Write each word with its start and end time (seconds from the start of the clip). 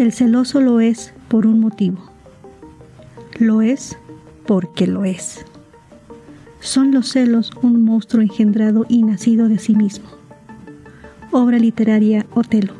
El 0.00 0.12
celoso 0.12 0.62
lo 0.62 0.80
es 0.80 1.12
por 1.28 1.46
un 1.46 1.60
motivo. 1.60 1.98
Lo 3.38 3.60
es 3.60 3.98
porque 4.46 4.86
lo 4.86 5.04
es. 5.04 5.44
Son 6.60 6.90
los 6.90 7.10
celos 7.10 7.50
un 7.60 7.84
monstruo 7.84 8.22
engendrado 8.22 8.86
y 8.88 9.02
nacido 9.02 9.46
de 9.50 9.58
sí 9.58 9.74
mismo. 9.74 10.08
Obra 11.32 11.58
literaria 11.58 12.24
Otelo. 12.32 12.72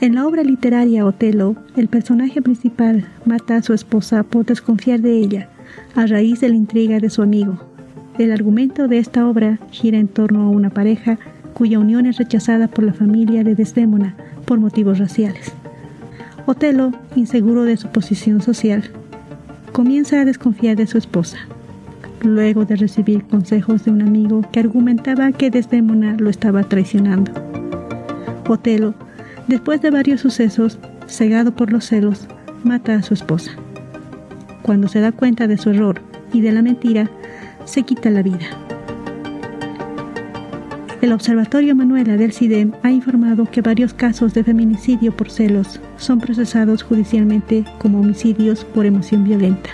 En 0.00 0.16
la 0.16 0.26
obra 0.26 0.42
literaria 0.42 1.06
Otelo, 1.06 1.54
el 1.76 1.86
personaje 1.86 2.42
principal 2.42 3.06
mata 3.24 3.54
a 3.54 3.62
su 3.62 3.74
esposa 3.74 4.24
por 4.24 4.44
desconfiar 4.44 5.02
de 5.02 5.18
ella, 5.18 5.48
a 5.94 6.04
raíz 6.06 6.40
de 6.40 6.48
la 6.48 6.56
intriga 6.56 6.98
de 6.98 7.10
su 7.10 7.22
amigo. 7.22 7.60
El 8.18 8.32
argumento 8.32 8.88
de 8.88 8.98
esta 8.98 9.28
obra 9.28 9.60
gira 9.70 9.98
en 9.98 10.08
torno 10.08 10.42
a 10.42 10.50
una 10.50 10.70
pareja 10.70 11.20
cuya 11.54 11.78
unión 11.78 12.06
es 12.06 12.16
rechazada 12.16 12.66
por 12.66 12.82
la 12.82 12.92
familia 12.92 13.44
de 13.44 13.54
Desdémona 13.54 14.16
por 14.44 14.58
motivos 14.58 14.98
raciales. 14.98 15.52
Otelo, 16.46 16.92
inseguro 17.16 17.64
de 17.64 17.76
su 17.76 17.88
posición 17.88 18.42
social, 18.42 18.90
comienza 19.72 20.20
a 20.20 20.24
desconfiar 20.24 20.76
de 20.76 20.86
su 20.86 20.98
esposa, 20.98 21.38
luego 22.22 22.64
de 22.64 22.76
recibir 22.76 23.24
consejos 23.24 23.84
de 23.84 23.90
un 23.90 24.02
amigo 24.02 24.42
que 24.52 24.60
argumentaba 24.60 25.32
que 25.32 25.50
Desdémona 25.50 26.16
lo 26.18 26.30
estaba 26.30 26.62
traicionando. 26.64 27.32
Otelo 28.48 28.94
Después 29.48 29.82
de 29.82 29.90
varios 29.90 30.20
sucesos, 30.20 30.78
cegado 31.08 31.52
por 31.52 31.72
los 31.72 31.86
celos, 31.86 32.28
mata 32.62 32.94
a 32.94 33.02
su 33.02 33.12
esposa. 33.12 33.50
Cuando 34.62 34.88
se 34.88 35.00
da 35.00 35.10
cuenta 35.10 35.48
de 35.48 35.58
su 35.58 35.70
error 35.70 36.00
y 36.32 36.40
de 36.40 36.52
la 36.52 36.62
mentira, 36.62 37.10
se 37.64 37.82
quita 37.82 38.10
la 38.10 38.22
vida. 38.22 38.61
El 41.02 41.10
Observatorio 41.12 41.74
Manuela 41.74 42.16
del 42.16 42.32
CIDEM 42.32 42.74
ha 42.84 42.92
informado 42.92 43.50
que 43.50 43.60
varios 43.60 43.92
casos 43.92 44.34
de 44.34 44.44
feminicidio 44.44 45.10
por 45.10 45.30
celos 45.30 45.80
son 45.96 46.20
procesados 46.20 46.84
judicialmente 46.84 47.64
como 47.78 47.98
homicidios 47.98 48.64
por 48.64 48.86
emoción 48.86 49.24
violenta, 49.24 49.70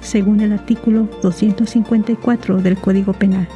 según 0.00 0.40
el 0.40 0.52
artículo 0.52 1.08
254 1.22 2.56
del 2.56 2.76
Código 2.76 3.12
Penal. 3.12 3.46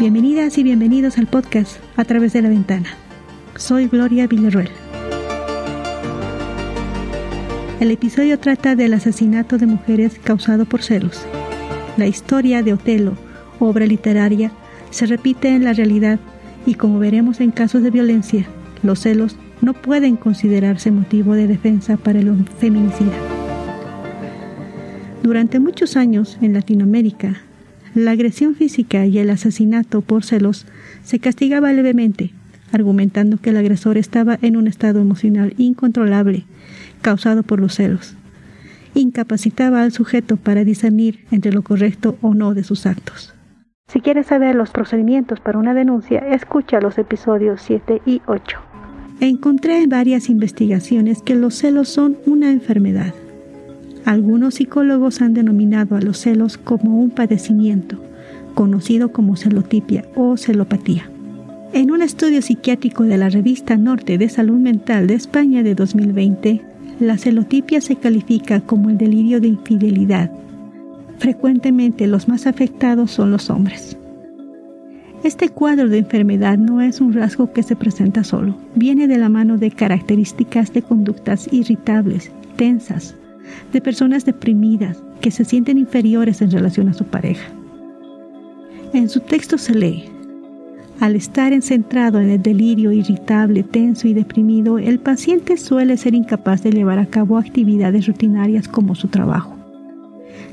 Bienvenidas 0.00 0.58
y 0.58 0.64
bienvenidos 0.64 1.16
al 1.18 1.28
podcast 1.28 1.76
A 1.96 2.04
través 2.04 2.32
de 2.32 2.42
la 2.42 2.48
ventana. 2.48 2.88
Soy 3.54 3.86
Gloria 3.86 4.26
Villarruel. 4.26 4.87
El 7.80 7.92
episodio 7.92 8.40
trata 8.40 8.74
del 8.74 8.92
asesinato 8.92 9.56
de 9.56 9.66
mujeres 9.66 10.18
causado 10.24 10.64
por 10.64 10.82
celos. 10.82 11.24
La 11.96 12.08
historia 12.08 12.64
de 12.64 12.72
Otelo, 12.72 13.16
obra 13.60 13.86
literaria, 13.86 14.50
se 14.90 15.06
repite 15.06 15.50
en 15.50 15.62
la 15.62 15.74
realidad 15.74 16.18
y 16.66 16.74
como 16.74 16.98
veremos 16.98 17.40
en 17.40 17.52
casos 17.52 17.84
de 17.84 17.92
violencia, 17.92 18.46
los 18.82 18.98
celos 18.98 19.36
no 19.60 19.74
pueden 19.74 20.16
considerarse 20.16 20.90
motivo 20.90 21.34
de 21.34 21.46
defensa 21.46 21.96
para 21.96 22.18
el 22.18 22.44
feminicida. 22.58 23.12
Durante 25.22 25.60
muchos 25.60 25.96
años 25.96 26.36
en 26.42 26.54
Latinoamérica, 26.54 27.42
la 27.94 28.10
agresión 28.10 28.56
física 28.56 29.06
y 29.06 29.18
el 29.18 29.30
asesinato 29.30 30.00
por 30.00 30.24
celos 30.24 30.66
se 31.04 31.20
castigaba 31.20 31.72
levemente, 31.72 32.32
argumentando 32.72 33.38
que 33.38 33.50
el 33.50 33.56
agresor 33.56 33.98
estaba 33.98 34.36
en 34.42 34.56
un 34.56 34.66
estado 34.66 35.00
emocional 35.00 35.54
incontrolable 35.58 36.44
causado 37.00 37.42
por 37.42 37.60
los 37.60 37.74
celos. 37.74 38.14
Incapacitaba 38.94 39.82
al 39.82 39.92
sujeto 39.92 40.36
para 40.36 40.64
discernir 40.64 41.24
entre 41.30 41.52
lo 41.52 41.62
correcto 41.62 42.16
o 42.22 42.34
no 42.34 42.54
de 42.54 42.64
sus 42.64 42.86
actos. 42.86 43.34
Si 43.88 44.00
quieres 44.00 44.26
saber 44.26 44.54
los 44.54 44.70
procedimientos 44.70 45.40
para 45.40 45.58
una 45.58 45.74
denuncia, 45.74 46.18
escucha 46.18 46.80
los 46.80 46.98
episodios 46.98 47.62
7 47.62 48.02
y 48.04 48.20
8. 48.26 48.58
Encontré 49.20 49.82
en 49.82 49.88
varias 49.88 50.28
investigaciones 50.28 51.22
que 51.22 51.34
los 51.34 51.54
celos 51.54 51.88
son 51.88 52.18
una 52.26 52.50
enfermedad 52.50 53.14
algunos 54.08 54.54
psicólogos 54.54 55.20
han 55.20 55.34
denominado 55.34 55.94
a 55.94 56.00
los 56.00 56.16
celos 56.16 56.56
como 56.56 56.98
un 56.98 57.10
padecimiento, 57.10 58.02
conocido 58.54 59.12
como 59.12 59.36
celotipia 59.36 60.06
o 60.14 60.38
celopatía. 60.38 61.10
En 61.74 61.90
un 61.90 62.00
estudio 62.00 62.40
psiquiátrico 62.40 63.02
de 63.02 63.18
la 63.18 63.28
revista 63.28 63.76
Norte 63.76 64.16
de 64.16 64.30
Salud 64.30 64.58
Mental 64.58 65.06
de 65.08 65.12
España 65.12 65.62
de 65.62 65.74
2020, 65.74 66.62
la 67.00 67.16
celotipia 67.16 67.80
se 67.80 67.96
califica 67.96 68.60
como 68.60 68.90
el 68.90 68.98
delirio 68.98 69.40
de 69.40 69.48
infidelidad. 69.48 70.30
Frecuentemente 71.18 72.06
los 72.06 72.28
más 72.28 72.46
afectados 72.46 73.12
son 73.12 73.30
los 73.30 73.50
hombres. 73.50 73.96
Este 75.24 75.48
cuadro 75.48 75.88
de 75.88 75.98
enfermedad 75.98 76.58
no 76.58 76.80
es 76.80 77.00
un 77.00 77.12
rasgo 77.12 77.52
que 77.52 77.62
se 77.62 77.76
presenta 77.76 78.22
solo, 78.22 78.56
viene 78.74 79.08
de 79.08 79.18
la 79.18 79.28
mano 79.28 79.58
de 79.58 79.70
características 79.70 80.72
de 80.72 80.82
conductas 80.82 81.48
irritables, 81.52 82.30
tensas, 82.56 83.16
de 83.72 83.80
personas 83.80 84.24
deprimidas 84.24 85.02
que 85.20 85.30
se 85.30 85.44
sienten 85.44 85.78
inferiores 85.78 86.40
en 86.40 86.50
relación 86.50 86.88
a 86.88 86.94
su 86.94 87.04
pareja. 87.04 87.48
En 88.92 89.08
su 89.08 89.20
texto 89.20 89.58
se 89.58 89.74
lee, 89.74 90.04
al 91.00 91.14
estar 91.14 91.52
centrado 91.62 92.20
en 92.20 92.30
el 92.30 92.42
delirio 92.42 92.90
irritable, 92.90 93.62
tenso 93.62 94.08
y 94.08 94.14
deprimido, 94.14 94.78
el 94.78 94.98
paciente 94.98 95.56
suele 95.56 95.96
ser 95.96 96.14
incapaz 96.14 96.62
de 96.62 96.72
llevar 96.72 96.98
a 96.98 97.06
cabo 97.06 97.38
actividades 97.38 98.06
rutinarias 98.06 98.66
como 98.66 98.94
su 98.96 99.08
trabajo. 99.08 99.54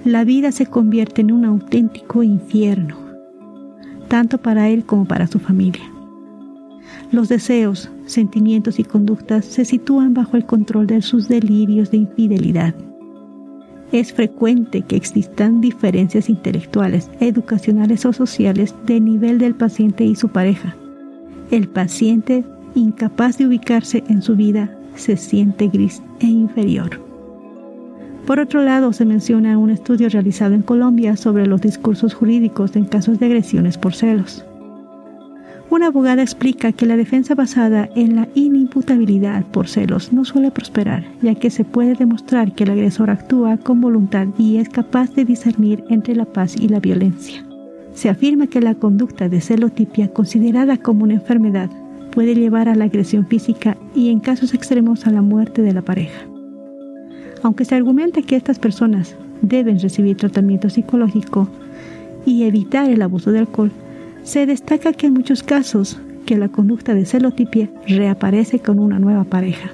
La 0.04 0.24
vida 0.24 0.52
se 0.52 0.68
convierte 0.68 1.22
en 1.22 1.32
un 1.32 1.46
auténtico 1.46 2.22
infierno, 2.22 2.96
tanto 4.08 4.38
para 4.38 4.70
él 4.70 4.86
como 4.86 5.06
para 5.06 5.26
su 5.26 5.40
familia. 5.40 5.84
Los 7.12 7.28
deseos, 7.28 7.90
sentimientos 8.06 8.80
y 8.80 8.84
conductas 8.84 9.46
se 9.46 9.66
sitúan 9.66 10.14
bajo 10.14 10.38
el 10.38 10.46
control 10.46 10.86
de 10.86 11.02
sus 11.02 11.28
delirios 11.28 11.90
de 11.90 11.98
infidelidad. 11.98 12.76
Es 13.96 14.12
frecuente 14.12 14.82
que 14.82 14.98
existan 14.98 15.62
diferencias 15.62 16.30
intelectuales, 16.30 17.10
educacionales 17.22 18.06
o 18.06 18.12
sociales 18.12 18.76
de 18.86 19.00
nivel 19.00 19.38
del 19.38 19.56
paciente 19.56 20.04
y 20.04 20.18
su 20.18 20.28
pareja. 20.28 20.76
El 21.50 21.70
paciente, 21.70 22.44
incapaz 22.76 23.38
de 23.38 23.48
ubicarse 23.48 24.04
en 24.10 24.22
su 24.22 24.36
vida, 24.36 24.70
se 24.98 25.16
siente 25.16 25.70
gris 25.70 26.04
e 26.20 26.26
inferior. 26.26 27.00
Por 28.28 28.42
otro 28.42 28.62
lado, 28.62 28.92
se 28.92 29.06
menciona 29.06 29.58
un 29.58 29.70
estudio 29.70 30.10
realizado 30.10 30.56
en 30.56 30.62
Colombia 30.62 31.16
sobre 31.16 31.48
los 31.48 31.62
discursos 31.62 32.14
jurídicos 32.14 32.76
en 32.76 32.84
casos 32.84 33.18
de 33.20 33.28
agresiones 33.28 33.78
por 33.78 33.94
celos. 33.94 34.44
Una 35.76 35.88
abogada 35.88 36.22
explica 36.22 36.72
que 36.72 36.86
la 36.86 36.96
defensa 36.96 37.36
basada 37.36 37.90
en 37.98 38.16
la 38.16 38.30
inimputabilidad 38.34 39.44
por 39.48 39.68
celos 39.68 40.14
no 40.14 40.24
suele 40.24 40.50
prosperar, 40.50 41.04
ya 41.22 41.36
que 41.36 41.50
se 41.50 41.66
puede 41.66 41.96
demostrar 41.96 42.56
que 42.56 42.64
el 42.64 42.70
agresor 42.70 43.10
actúa 43.10 43.58
con 43.58 43.82
voluntad 43.82 44.30
y 44.38 44.56
es 44.56 44.70
capaz 44.70 45.14
de 45.16 45.26
discernir 45.26 45.84
entre 45.90 46.16
la 46.16 46.24
paz 46.24 46.56
y 46.56 46.70
la 46.70 46.80
violencia. 46.80 47.46
Se 47.94 48.08
afirma 48.08 48.48
que 48.48 48.62
la 48.62 48.76
conducta 48.76 49.28
de 49.28 49.42
celotipia, 49.42 50.14
considerada 50.14 50.78
como 50.78 51.04
una 51.04 51.16
enfermedad, 51.16 51.70
puede 52.10 52.36
llevar 52.36 52.70
a 52.70 52.76
la 52.76 52.86
agresión 52.86 53.28
física 53.28 53.76
y 53.94 54.12
en 54.12 54.22
casos 54.22 54.54
extremos 54.54 55.06
a 55.06 55.12
la 55.12 55.22
muerte 55.22 55.62
de 55.62 55.74
la 55.74 55.82
pareja. 55.82 56.26
Aunque 57.44 57.66
se 57.66 57.76
argumenta 57.76 58.22
que 58.22 58.38
estas 58.38 58.60
personas 58.60 59.14
deben 59.42 59.78
recibir 59.82 60.16
tratamiento 60.16 60.70
psicológico 60.70 61.50
y 62.26 62.44
evitar 62.44 62.90
el 62.90 63.02
abuso 63.02 63.34
de 63.34 63.40
alcohol, 63.40 63.74
se 64.26 64.48
destaca 64.48 64.92
que 64.92 65.08
en 65.08 65.14
muchos 65.14 65.44
casos 65.44 66.00
que 66.26 66.36
la 66.36 66.50
conducta 66.50 66.96
de 66.96 67.06
celotipia 67.06 67.70
reaparece 67.88 68.60
con 68.60 68.80
una 68.80 68.98
nueva 68.98 69.24
pareja, 69.24 69.70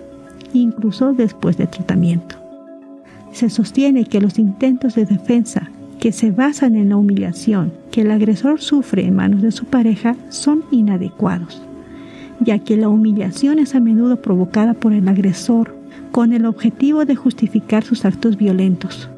incluso 0.54 1.14
después 1.14 1.58
del 1.58 1.70
tratamiento. 1.70 2.36
Se 3.32 3.50
sostiene 3.50 4.04
que 4.04 4.20
los 4.20 4.38
intentos 4.38 4.96
de 4.96 5.06
defensa 5.06 5.72
que 6.02 6.12
se 6.12 6.32
basan 6.32 6.76
en 6.76 6.90
la 6.90 6.98
humillación 6.98 7.72
que 7.92 8.02
el 8.02 8.12
agresor 8.12 8.60
sufre 8.60 9.06
en 9.06 9.16
manos 9.16 9.42
de 9.42 9.52
su 9.52 9.66
pareja 9.66 10.18
son 10.30 10.66
inadecuados, 10.70 11.62
ya 12.42 12.60
que 12.60 12.76
la 12.76 12.90
humillación 12.90 13.58
es 13.58 13.74
a 13.74 13.80
menudo 13.80 14.22
provocada 14.22 14.74
por 14.74 14.92
el 14.92 15.08
agresor 15.08 15.78
con 16.12 16.34
el 16.34 16.46
objetivo 16.46 17.06
de 17.06 17.16
justificar 17.16 17.86
sus 17.86 18.04
actos 18.04 18.36
violentos. 18.36 19.10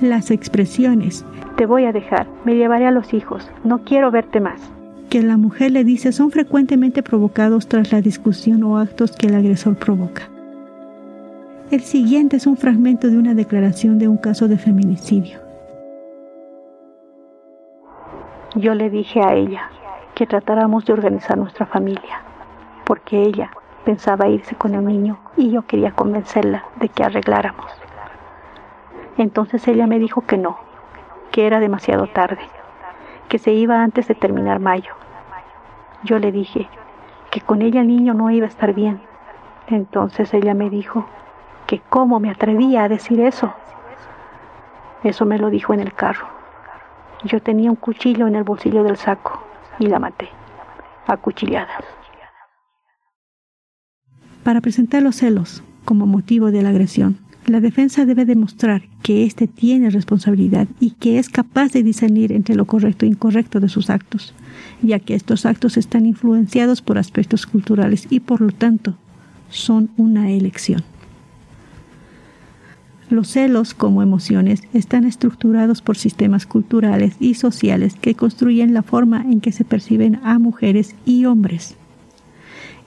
Las 0.00 0.30
expresiones 0.30 1.24
te 1.56 1.64
voy 1.64 1.86
a 1.86 1.92
dejar, 1.92 2.26
me 2.44 2.54
llevaré 2.54 2.86
a 2.86 2.90
los 2.90 3.14
hijos, 3.14 3.50
no 3.64 3.78
quiero 3.78 4.10
verte 4.10 4.40
más. 4.40 4.60
Que 5.08 5.22
la 5.22 5.38
mujer 5.38 5.70
le 5.70 5.84
dice 5.84 6.12
son 6.12 6.30
frecuentemente 6.30 7.02
provocados 7.02 7.66
tras 7.66 7.92
la 7.92 8.02
discusión 8.02 8.62
o 8.62 8.76
actos 8.76 9.12
que 9.12 9.28
el 9.28 9.34
agresor 9.34 9.76
provoca. 9.76 10.28
El 11.70 11.80
siguiente 11.80 12.36
es 12.36 12.46
un 12.46 12.58
fragmento 12.58 13.08
de 13.08 13.16
una 13.16 13.32
declaración 13.32 13.98
de 13.98 14.06
un 14.06 14.18
caso 14.18 14.48
de 14.48 14.58
feminicidio. 14.58 15.38
Yo 18.54 18.74
le 18.74 18.90
dije 18.90 19.22
a 19.22 19.34
ella 19.34 19.70
que 20.14 20.26
tratáramos 20.26 20.84
de 20.84 20.92
organizar 20.92 21.38
nuestra 21.38 21.64
familia, 21.64 22.20
porque 22.84 23.22
ella 23.22 23.50
pensaba 23.86 24.28
irse 24.28 24.54
con 24.56 24.74
el 24.74 24.84
niño 24.84 25.18
y 25.38 25.50
yo 25.50 25.62
quería 25.62 25.92
convencerla 25.92 26.64
de 26.80 26.90
que 26.90 27.02
arregláramos. 27.02 27.85
Entonces 29.18 29.66
ella 29.68 29.86
me 29.86 29.98
dijo 29.98 30.22
que 30.22 30.36
no, 30.36 30.58
que 31.30 31.46
era 31.46 31.60
demasiado 31.60 32.06
tarde, 32.06 32.42
que 33.28 33.38
se 33.38 33.52
iba 33.52 33.82
antes 33.82 34.08
de 34.08 34.14
terminar 34.14 34.60
mayo. 34.60 34.92
Yo 36.04 36.18
le 36.18 36.32
dije 36.32 36.68
que 37.30 37.40
con 37.40 37.62
ella 37.62 37.80
el 37.80 37.88
niño 37.88 38.14
no 38.14 38.30
iba 38.30 38.46
a 38.46 38.48
estar 38.48 38.74
bien. 38.74 39.00
Entonces 39.68 40.32
ella 40.34 40.54
me 40.54 40.70
dijo 40.70 41.06
que 41.66 41.80
cómo 41.80 42.20
me 42.20 42.30
atrevía 42.30 42.84
a 42.84 42.88
decir 42.88 43.20
eso. 43.20 43.52
Eso 45.02 45.24
me 45.24 45.38
lo 45.38 45.50
dijo 45.50 45.74
en 45.74 45.80
el 45.80 45.92
carro. 45.92 46.26
Yo 47.24 47.40
tenía 47.40 47.70
un 47.70 47.76
cuchillo 47.76 48.26
en 48.26 48.36
el 48.36 48.44
bolsillo 48.44 48.82
del 48.82 48.96
saco 48.96 49.42
y 49.78 49.86
la 49.86 49.98
maté, 49.98 50.28
acuchillada. 51.06 51.68
Para 54.44 54.60
presentar 54.60 55.02
los 55.02 55.16
celos 55.16 55.64
como 55.84 56.06
motivo 56.06 56.50
de 56.50 56.62
la 56.62 56.68
agresión, 56.68 57.18
la 57.46 57.60
defensa 57.60 58.04
debe 58.04 58.24
demostrar 58.24 58.82
que 59.02 59.24
éste 59.24 59.46
tiene 59.46 59.90
responsabilidad 59.90 60.66
y 60.80 60.90
que 60.90 61.18
es 61.18 61.28
capaz 61.28 61.72
de 61.72 61.82
discernir 61.82 62.32
entre 62.32 62.56
lo 62.56 62.64
correcto 62.64 63.04
e 63.04 63.08
incorrecto 63.08 63.60
de 63.60 63.68
sus 63.68 63.88
actos, 63.88 64.34
ya 64.82 64.98
que 64.98 65.14
estos 65.14 65.46
actos 65.46 65.76
están 65.76 66.06
influenciados 66.06 66.82
por 66.82 66.98
aspectos 66.98 67.46
culturales 67.46 68.06
y 68.10 68.20
por 68.20 68.40
lo 68.40 68.50
tanto 68.52 68.96
son 69.48 69.90
una 69.96 70.30
elección. 70.30 70.82
Los 73.08 73.28
celos 73.28 73.74
como 73.74 74.02
emociones 74.02 74.62
están 74.72 75.04
estructurados 75.04 75.80
por 75.80 75.96
sistemas 75.96 76.44
culturales 76.44 77.14
y 77.20 77.34
sociales 77.34 77.94
que 77.94 78.16
construyen 78.16 78.74
la 78.74 78.82
forma 78.82 79.22
en 79.22 79.40
que 79.40 79.52
se 79.52 79.64
perciben 79.64 80.18
a 80.24 80.40
mujeres 80.40 80.96
y 81.04 81.24
hombres. 81.26 81.76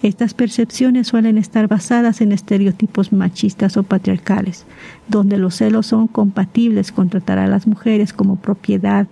Estas 0.01 0.33
percepciones 0.33 1.07
suelen 1.07 1.37
estar 1.37 1.67
basadas 1.67 2.21
en 2.21 2.31
estereotipos 2.31 3.11
machistas 3.11 3.75
o 3.75 3.83
patriarcales, 3.83 4.65
donde 5.09 5.37
los 5.37 5.55
celos 5.55 5.87
son 5.87 6.07
compatibles 6.07 6.93
con 6.93 7.09
tratar 7.09 7.37
a 7.37 7.47
las 7.47 7.67
mujeres 7.67 8.13
como 8.13 8.37
propiedad 8.37 9.07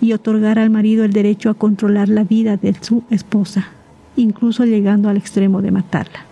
y 0.00 0.12
otorgar 0.12 0.58
al 0.58 0.70
marido 0.70 1.04
el 1.04 1.12
derecho 1.12 1.50
a 1.50 1.54
controlar 1.54 2.08
la 2.08 2.24
vida 2.24 2.56
de 2.56 2.74
su 2.80 3.04
esposa, 3.10 3.68
incluso 4.16 4.64
llegando 4.64 5.08
al 5.08 5.16
extremo 5.16 5.62
de 5.62 5.70
matarla. 5.70 6.24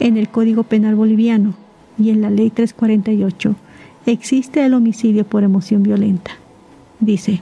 En 0.00 0.16
el 0.16 0.28
Código 0.28 0.64
Penal 0.64 0.96
boliviano 0.96 1.54
y 1.96 2.10
en 2.10 2.22
la 2.22 2.30
Ley 2.30 2.50
348 2.50 3.54
existe 4.06 4.66
el 4.66 4.74
homicidio 4.74 5.24
por 5.24 5.44
emoción 5.44 5.84
violenta. 5.84 6.32
Dice, 6.98 7.40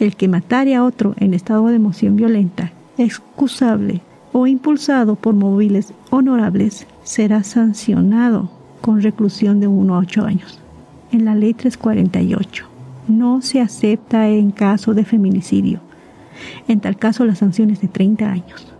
el 0.00 0.16
que 0.16 0.26
matare 0.26 0.74
a 0.74 0.82
otro 0.82 1.14
en 1.20 1.32
estado 1.32 1.68
de 1.68 1.76
emoción 1.76 2.16
violenta, 2.16 2.72
excusable 2.98 4.00
o 4.38 4.46
impulsado 4.46 5.16
por 5.16 5.32
móviles 5.32 5.94
honorables 6.10 6.86
será 7.04 7.42
sancionado 7.42 8.50
con 8.82 9.00
reclusión 9.00 9.60
de 9.60 9.66
1 9.66 9.94
a 9.94 9.98
8 10.00 10.26
años. 10.26 10.60
En 11.10 11.24
la 11.24 11.34
ley 11.34 11.54
348 11.54 12.66
no 13.08 13.40
se 13.40 13.62
acepta 13.62 14.28
en 14.28 14.50
caso 14.50 14.92
de 14.92 15.06
feminicidio. 15.06 15.80
En 16.68 16.80
tal 16.80 16.98
caso 16.98 17.24
la 17.24 17.34
sanción 17.34 17.70
es 17.70 17.80
de 17.80 17.88
30 17.88 18.30
años. 18.30 18.74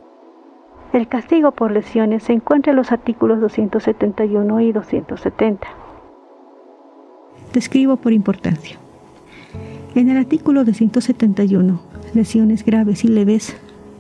El 0.93 1.09
castigo 1.09 1.53
por 1.53 1.71
lesiones 1.71 2.25
se 2.25 2.35
encuentra 2.35 2.73
en 2.73 2.77
los 2.77 2.93
artículos 2.93 3.41
271 3.41 4.61
y 4.61 4.73
270. 4.73 5.67
Describo 7.55 7.97
por 7.97 8.13
importancia. 8.13 8.77
En 9.95 10.11
el 10.11 10.19
artículo 10.19 10.67
271, 10.67 11.81
lesiones 12.13 12.63
graves 12.63 13.05
y 13.05 13.09
leves 13.09 13.57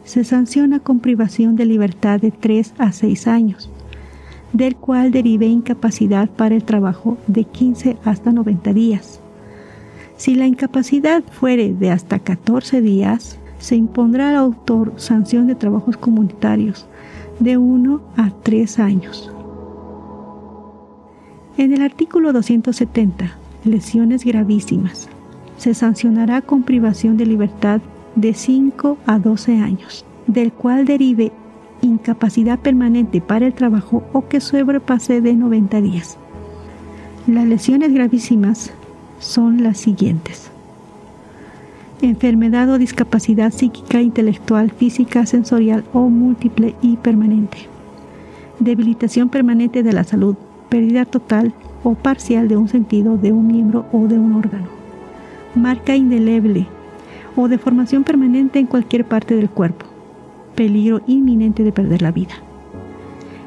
se 0.06 0.22
sanciona 0.24 0.78
con 0.78 1.00
privación 1.00 1.56
de 1.56 1.66
libertad 1.66 2.20
de 2.20 2.30
3 2.30 2.74
a 2.78 2.92
6 2.92 3.26
años, 3.26 3.68
del 4.52 4.76
cual 4.76 5.10
derive 5.10 5.46
incapacidad 5.46 6.30
para 6.30 6.54
el 6.54 6.64
trabajo 6.64 7.18
de 7.26 7.44
15 7.44 7.98
hasta 8.04 8.32
90 8.32 8.72
días. 8.72 9.20
Si 10.16 10.36
la 10.36 10.46
incapacidad 10.46 11.22
fuere 11.24 11.74
de 11.74 11.90
hasta 11.90 12.20
14 12.20 12.80
días, 12.80 13.38
se 13.58 13.74
impondrá 13.74 14.30
al 14.30 14.36
autor 14.36 14.92
sanción 14.96 15.48
de 15.48 15.56
trabajos 15.56 15.96
comunitarios 15.96 16.86
de 17.40 17.56
1 17.58 18.00
a 18.16 18.30
3 18.42 18.78
años. 18.78 19.30
En 21.58 21.72
el 21.72 21.82
artículo 21.82 22.32
270, 22.32 23.32
lesiones 23.64 24.24
gravísimas, 24.24 25.08
se 25.58 25.74
sancionará 25.74 26.42
con 26.42 26.62
privación 26.62 27.16
de 27.16 27.26
libertad 27.26 27.80
de 28.16 28.34
5 28.34 28.98
a 29.06 29.18
12 29.18 29.58
años, 29.58 30.04
del 30.26 30.52
cual 30.52 30.86
derive 30.86 31.30
incapacidad 31.82 32.58
permanente 32.58 33.20
para 33.20 33.46
el 33.46 33.54
trabajo 33.54 34.02
o 34.12 34.26
que 34.26 34.40
sobrepase 34.40 35.20
de 35.20 35.34
90 35.34 35.80
días. 35.82 36.18
Las 37.26 37.46
lesiones 37.46 37.92
gravísimas 37.92 38.72
son 39.20 39.62
las 39.62 39.78
siguientes. 39.78 40.50
Enfermedad 42.02 42.68
o 42.70 42.78
discapacidad 42.78 43.52
psíquica, 43.52 44.00
intelectual, 44.00 44.70
física, 44.70 45.24
sensorial 45.26 45.84
o 45.92 46.08
múltiple 46.08 46.74
y 46.82 46.96
permanente. 46.96 47.58
Debilitación 48.58 49.28
permanente 49.28 49.82
de 49.82 49.92
la 49.92 50.04
salud, 50.04 50.36
pérdida 50.68 51.04
total 51.04 51.52
o 51.84 51.94
parcial 51.94 52.48
de 52.48 52.56
un 52.56 52.68
sentido, 52.68 53.16
de 53.16 53.32
un 53.32 53.46
miembro 53.46 53.86
o 53.92 54.06
de 54.06 54.18
un 54.18 54.34
órgano. 54.34 54.68
Marca 55.54 55.96
indeleble 55.96 56.66
o 57.36 57.48
deformación 57.48 58.02
permanente 58.02 58.58
en 58.58 58.66
cualquier 58.66 59.04
parte 59.04 59.36
del 59.36 59.50
cuerpo. 59.50 59.86
Peligro 60.54 61.02
inminente 61.06 61.62
de 61.62 61.72
perder 61.72 62.02
la 62.02 62.10
vida. 62.10 62.34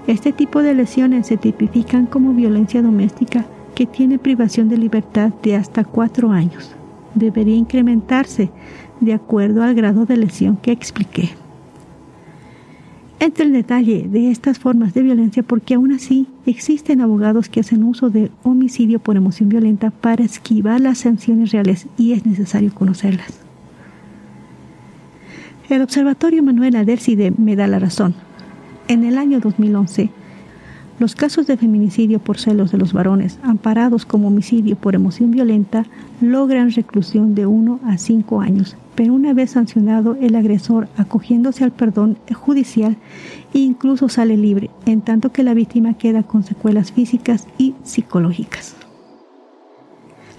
Este 0.08 0.32
tipo 0.32 0.62
de 0.62 0.74
lesiones 0.74 1.28
se 1.28 1.38
tipifican 1.38 2.06
como 2.06 2.34
violencia 2.34 2.82
doméstica 2.82 3.46
que 3.76 3.86
tiene 3.86 4.20
privación 4.20 4.70
de 4.70 4.78
libertad 4.78 5.32
de 5.44 5.56
hasta 5.56 5.84
cuatro 5.84 6.32
años. 6.32 6.72
Debería 7.16 7.56
incrementarse 7.56 8.50
de 9.00 9.14
acuerdo 9.14 9.64
al 9.64 9.76
grado 9.76 10.06
de 10.06 10.18
lesión 10.18 10.58
que 10.58 10.72
expliqué. 10.72 11.30
Entre 13.20 13.46
el 13.46 13.52
detalle 13.52 14.08
de 14.10 14.32
estas 14.32 14.60
formas 14.60 14.94
de 14.94 15.04
violencia 15.04 15.44
porque 15.44 15.74
aún 15.74 15.92
así 15.92 16.28
existen 16.46 17.02
abogados 17.02 17.50
que 17.50 17.60
hacen 17.60 17.84
uso 17.84 18.10
de 18.10 18.32
homicidio 18.44 19.00
por 19.00 19.18
emoción 19.18 19.50
violenta 19.50 19.92
para 19.92 20.24
esquivar 20.24 20.80
las 20.80 21.00
sanciones 21.00 21.52
reales 21.52 21.88
y 21.98 22.14
es 22.14 22.26
necesario 22.26 22.74
conocerlas. 22.74 23.49
El 25.70 25.84
Observatorio 25.84 26.42
Manuel 26.42 26.76
Adelcide 26.76 27.32
me 27.38 27.56
da 27.56 27.68
la 27.68 27.78
razón. 27.78 28.16
En 28.88 29.04
el 29.04 29.20
año 29.20 29.40
2011, 29.40 30.10
los 30.98 31.14
casos 31.14 31.46
de 31.46 31.58
feminicidio 31.58 32.18
por 32.18 32.40
celos 32.40 32.72
de 32.72 32.80
los 32.80 32.92
varones, 32.92 33.38
amparados 33.44 34.04
como 34.04 34.30
homicidio 34.30 34.76
por 34.76 34.96
emoción 34.96 35.30
violenta, 35.30 35.86
logran 36.22 36.72
reclusión 36.72 37.36
de 37.36 37.46
1 37.46 37.82
a 37.86 38.00
5 38.00 38.42
años, 38.42 38.78
pero 38.96 39.14
una 39.14 39.34
vez 39.34 39.52
sancionado 39.52 40.18
el 40.20 40.34
agresor 40.34 40.88
acogiéndose 40.98 41.64
al 41.64 41.72
perdón 41.72 42.18
judicial, 42.34 42.98
incluso 43.54 44.10
sale 44.10 44.38
libre, 44.38 44.72
en 44.88 45.02
tanto 45.02 45.32
que 45.32 45.44
la 45.44 45.54
víctima 45.54 45.94
queda 45.94 46.24
con 46.24 46.42
secuelas 46.42 46.92
físicas 46.92 47.48
y 47.60 47.76
psicológicas. 47.84 48.76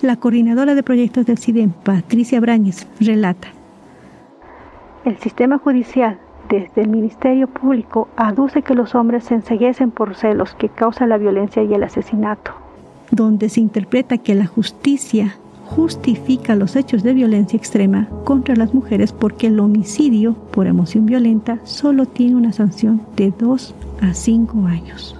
La 0.02 0.16
coordinadora 0.16 0.74
de 0.74 0.82
proyectos 0.82 1.24
del 1.24 1.38
CIDEM, 1.38 1.70
Patricia 1.84 2.40
Brañez, 2.40 2.88
relata, 2.98 3.59
el 5.04 5.16
sistema 5.18 5.58
judicial, 5.58 6.18
desde 6.48 6.82
el 6.82 6.88
Ministerio 6.88 7.46
Público, 7.46 8.08
aduce 8.16 8.62
que 8.62 8.74
los 8.74 8.94
hombres 8.94 9.24
se 9.24 9.34
enseguecen 9.34 9.90
por 9.90 10.14
celos 10.14 10.54
que 10.54 10.68
causan 10.68 11.08
la 11.08 11.18
violencia 11.18 11.62
y 11.62 11.72
el 11.72 11.84
asesinato, 11.84 12.52
donde 13.10 13.48
se 13.48 13.60
interpreta 13.60 14.18
que 14.18 14.34
la 14.34 14.46
justicia 14.46 15.36
justifica 15.64 16.56
los 16.56 16.74
hechos 16.74 17.04
de 17.04 17.14
violencia 17.14 17.56
extrema 17.56 18.08
contra 18.24 18.56
las 18.56 18.74
mujeres 18.74 19.12
porque 19.12 19.46
el 19.46 19.60
homicidio 19.60 20.34
por 20.50 20.66
emoción 20.66 21.06
violenta 21.06 21.60
solo 21.62 22.06
tiene 22.06 22.34
una 22.34 22.52
sanción 22.52 23.00
de 23.16 23.32
2 23.38 23.74
a 24.02 24.12
5 24.12 24.66
años. 24.66 25.16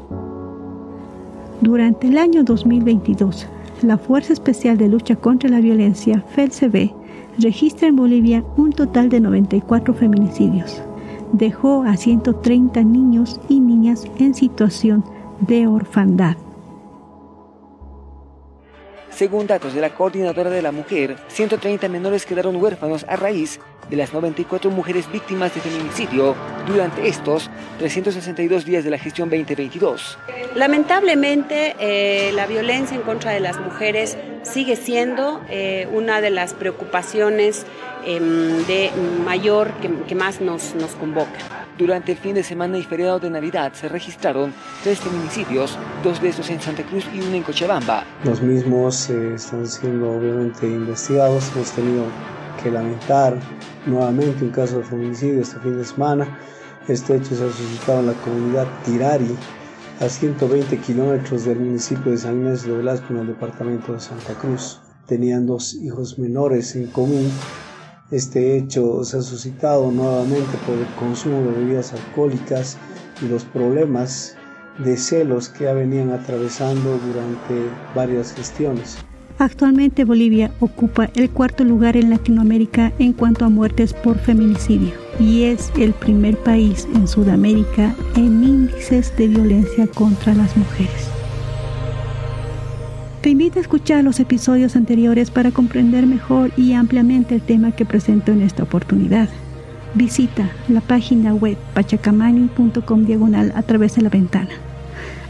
Durante 1.60 2.08
el 2.08 2.18
año 2.18 2.42
2022, 2.42 3.46
la 3.82 3.96
Fuerza 3.96 4.32
Especial 4.32 4.76
de 4.76 4.88
Lucha 4.88 5.14
contra 5.14 5.48
la 5.48 5.60
Violencia, 5.60 6.24
FELCB, 6.30 6.99
registra 7.40 7.88
en 7.88 7.96
Bolivia 7.96 8.44
un 8.56 8.72
total 8.72 9.08
de 9.08 9.20
94 9.20 9.94
feminicidios. 9.94 10.82
Dejó 11.32 11.84
a 11.84 11.96
130 11.96 12.82
niños 12.82 13.40
y 13.48 13.60
niñas 13.60 14.04
en 14.18 14.34
situación 14.34 15.04
de 15.40 15.66
orfandad. 15.66 16.36
Según 19.10 19.46
datos 19.46 19.74
de 19.74 19.80
la 19.80 19.90
Coordinadora 19.90 20.50
de 20.50 20.62
la 20.62 20.72
Mujer, 20.72 21.16
130 21.28 21.88
menores 21.88 22.24
quedaron 22.24 22.56
huérfanos 22.56 23.04
a 23.08 23.16
raíz 23.16 23.60
de 23.90 23.96
las 23.96 24.14
94 24.14 24.70
mujeres 24.70 25.10
víctimas 25.12 25.54
de 25.54 25.60
feminicidio 25.60 26.34
durante 26.66 27.06
estos 27.06 27.50
362 27.78 28.64
días 28.64 28.84
de 28.84 28.90
la 28.90 28.98
gestión 28.98 29.28
2022. 29.28 30.16
Lamentablemente, 30.54 31.74
eh, 31.80 32.32
la 32.32 32.46
violencia 32.46 32.96
en 32.96 33.02
contra 33.02 33.32
de 33.32 33.40
las 33.40 33.60
mujeres 33.60 34.16
sigue 34.42 34.76
siendo 34.76 35.40
eh, 35.48 35.88
una 35.92 36.20
de 36.20 36.30
las 36.30 36.54
preocupaciones 36.54 37.66
em, 38.04 38.64
de 38.66 38.90
mayor 39.24 39.72
que, 40.06 40.14
más 40.14 40.40
nos, 40.40 40.74
nos 40.74 40.92
convoca. 40.92 41.38
Durante 41.78 42.12
el 42.12 42.18
fin 42.18 42.34
de 42.34 42.42
semana 42.42 42.76
y 42.76 42.82
feriado 42.82 43.18
de 43.20 43.30
Navidad 43.30 43.72
se 43.72 43.88
registraron 43.88 44.52
tres 44.82 45.00
feminicidios, 45.00 45.78
dos 46.04 46.20
de 46.20 46.28
estos 46.28 46.50
en 46.50 46.60
Santa 46.60 46.82
Cruz 46.82 47.06
y 47.14 47.20
uno 47.20 47.34
en 47.34 47.42
Cochabamba. 47.42 48.04
Los 48.24 48.42
mismos 48.42 49.08
eh, 49.08 49.34
están 49.34 49.66
siendo 49.66 50.10
obviamente 50.12 50.66
investigados. 50.66 51.50
Hemos 51.54 51.70
tenido 51.72 52.04
que 52.62 52.70
lamentar 52.70 53.38
nuevamente 53.86 54.44
un 54.44 54.50
caso 54.50 54.78
de 54.78 54.84
feminicidio 54.84 55.42
este 55.42 55.58
fin 55.60 55.78
de 55.78 55.84
semana. 55.84 56.38
Este 56.88 57.16
hecho 57.16 57.34
se 57.34 57.44
ha 57.44 57.50
suscitado 57.50 58.00
en 58.00 58.06
la 58.08 58.12
comunidad 58.14 58.66
Tirari, 58.84 59.36
a 60.00 60.08
120 60.08 60.78
kilómetros 60.78 61.44
del 61.44 61.60
municipio 61.60 62.10
de 62.10 62.16
San 62.16 62.40
Inés 62.40 62.64
de 62.64 62.72
Velasco, 62.72 63.12
en 63.12 63.18
el 63.18 63.26
departamento 63.26 63.92
de 63.92 64.00
Santa 64.00 64.32
Cruz. 64.32 64.80
Tenían 65.06 65.46
dos 65.46 65.74
hijos 65.74 66.18
menores 66.18 66.74
en 66.74 66.86
común. 66.86 67.30
Este 68.10 68.56
hecho 68.56 69.04
se 69.04 69.18
ha 69.18 69.22
suscitado 69.22 69.90
nuevamente 69.92 70.56
por 70.66 70.78
el 70.78 70.86
consumo 70.94 71.42
de 71.42 71.58
bebidas 71.58 71.92
alcohólicas 71.92 72.78
y 73.20 73.28
los 73.28 73.44
problemas 73.44 74.36
de 74.78 74.96
celos 74.96 75.50
que 75.50 75.64
ya 75.64 75.74
venían 75.74 76.10
atravesando 76.10 76.98
durante 76.98 77.70
varias 77.94 78.32
gestiones. 78.32 78.96
Actualmente 79.40 80.04
Bolivia 80.04 80.50
ocupa 80.60 81.08
el 81.14 81.30
cuarto 81.30 81.64
lugar 81.64 81.96
en 81.96 82.10
Latinoamérica 82.10 82.92
en 82.98 83.14
cuanto 83.14 83.46
a 83.46 83.48
muertes 83.48 83.94
por 83.94 84.18
feminicidio 84.18 84.92
y 85.18 85.44
es 85.44 85.72
el 85.78 85.94
primer 85.94 86.36
país 86.36 86.86
en 86.94 87.08
Sudamérica 87.08 87.94
en 88.16 88.44
índices 88.44 89.16
de 89.16 89.28
violencia 89.28 89.86
contra 89.86 90.34
las 90.34 90.54
mujeres. 90.58 91.08
Te 93.22 93.30
invito 93.30 93.58
a 93.58 93.62
escuchar 93.62 94.04
los 94.04 94.20
episodios 94.20 94.76
anteriores 94.76 95.30
para 95.30 95.52
comprender 95.52 96.06
mejor 96.06 96.52
y 96.58 96.74
ampliamente 96.74 97.36
el 97.36 97.40
tema 97.40 97.72
que 97.72 97.86
presento 97.86 98.32
en 98.32 98.42
esta 98.42 98.64
oportunidad. 98.64 99.30
Visita 99.94 100.50
la 100.68 100.82
página 100.82 101.32
web 101.32 101.56
pachacamani.com 101.72 103.06
diagonal 103.06 103.54
a 103.56 103.62
través 103.62 103.94
de 103.94 104.02
la 104.02 104.10
ventana. 104.10 104.50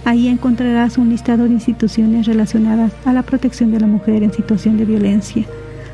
Ahí 0.05 0.29
encontrarás 0.29 0.99
un 0.99 1.11
listado 1.11 1.45
de 1.45 1.51
instituciones 1.51 2.27
relacionadas 2.27 2.93
a 3.05 3.13
la 3.13 3.23
protección 3.23 3.71
de 3.71 3.81
la 3.81 3.87
mujer 3.87 4.23
en 4.23 4.33
situación 4.33 4.77
de 4.77 4.85
violencia, 4.87 5.45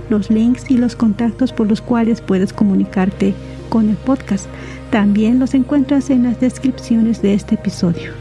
los 0.08 0.30
links 0.30 0.70
y 0.70 0.78
los 0.78 0.94
contactos 0.94 1.52
por 1.52 1.68
los 1.68 1.80
cuales 1.80 2.20
puedes 2.20 2.52
comunicarte 2.52 3.34
con 3.68 3.88
el 3.88 3.96
podcast. 3.96 4.46
También 4.90 5.38
los 5.38 5.54
encuentras 5.54 6.10
en 6.10 6.22
las 6.22 6.40
descripciones 6.40 7.20
de 7.20 7.34
este 7.34 7.56
episodio. 7.56 8.12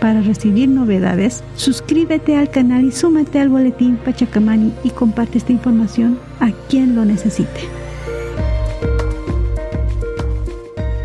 Para 0.00 0.20
recibir 0.20 0.68
novedades, 0.68 1.42
suscríbete 1.56 2.36
al 2.36 2.50
canal 2.50 2.84
y 2.84 2.92
súmate 2.92 3.40
al 3.40 3.48
boletín 3.48 3.96
Pachacamani 3.96 4.72
y 4.84 4.90
comparte 4.90 5.38
esta 5.38 5.52
información 5.52 6.18
a 6.40 6.52
quien 6.68 6.94
lo 6.94 7.04
necesite. 7.04 7.62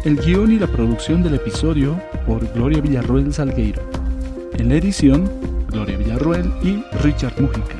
El 0.03 0.17
guion 0.17 0.51
y 0.51 0.59
la 0.59 0.67
producción 0.67 1.23
del 1.23 1.35
episodio 1.35 1.99
por 2.25 2.51
Gloria 2.53 2.81
Villarroel 2.81 3.33
Salgueiro. 3.33 3.98
En 4.59 4.67
la 4.67 4.75
edición, 4.75 5.31
Gloria 5.69 5.95
Villarroel 5.95 6.51
y 6.61 6.83
Richard 7.01 7.41
Mujica. 7.41 7.77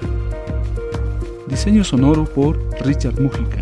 Diseño 1.47 1.83
sonoro 1.83 2.23
por 2.23 2.57
Richard 2.85 3.19
Mujica. 3.19 3.59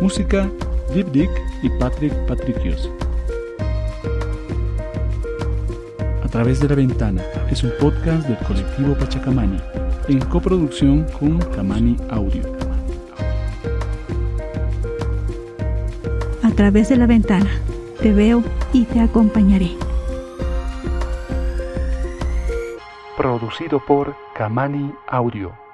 Música, 0.00 0.48
Deep 0.94 1.10
Dick 1.10 1.30
y 1.64 1.70
Patrick 1.80 2.14
Patricios. 2.28 2.88
A 6.22 6.28
través 6.28 6.60
de 6.60 6.68
la 6.68 6.76
ventana 6.76 7.24
es 7.50 7.64
un 7.64 7.72
podcast 7.80 8.28
del 8.28 8.38
colectivo 8.46 8.94
Pachacamani 8.94 9.58
en 10.06 10.20
coproducción 10.20 11.04
con 11.18 11.38
Camani 11.38 11.96
Audio. 12.10 12.44
A 16.44 16.50
través 16.52 16.90
de 16.90 16.96
la 16.96 17.06
ventana 17.06 17.50
te 18.00 18.12
veo 18.12 18.44
y 18.72 18.84
te 18.84 19.00
acompañaré. 19.00 19.85
Producido 23.16 23.80
por 23.80 24.14
Kamani 24.34 24.92
Audio. 25.06 25.65